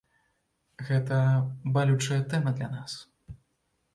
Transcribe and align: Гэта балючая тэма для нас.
Гэта 0.87 1.19
балючая 1.77 2.19
тэма 2.33 2.53
для 2.61 2.69
нас. 2.77 2.91